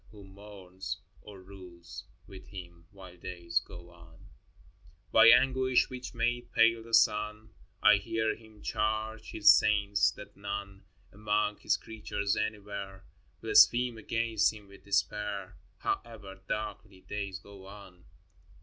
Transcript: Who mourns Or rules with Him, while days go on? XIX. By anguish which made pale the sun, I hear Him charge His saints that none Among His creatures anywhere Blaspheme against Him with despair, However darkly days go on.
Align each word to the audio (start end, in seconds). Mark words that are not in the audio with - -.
Who 0.09 0.23
mourns 0.23 0.97
Or 1.21 1.39
rules 1.39 2.05
with 2.25 2.47
Him, 2.47 2.87
while 2.89 3.15
days 3.17 3.59
go 3.59 3.91
on? 3.91 4.15
XIX. 4.17 4.23
By 5.11 5.27
anguish 5.29 5.91
which 5.91 6.15
made 6.15 6.51
pale 6.53 6.81
the 6.81 6.91
sun, 6.95 7.51
I 7.83 7.97
hear 7.97 8.35
Him 8.35 8.63
charge 8.63 9.29
His 9.29 9.51
saints 9.51 10.09
that 10.13 10.35
none 10.35 10.85
Among 11.13 11.57
His 11.59 11.77
creatures 11.77 12.35
anywhere 12.35 13.05
Blaspheme 13.41 13.99
against 13.99 14.51
Him 14.51 14.67
with 14.69 14.85
despair, 14.85 15.55
However 15.77 16.39
darkly 16.47 17.01
days 17.01 17.37
go 17.37 17.67
on. 17.67 18.05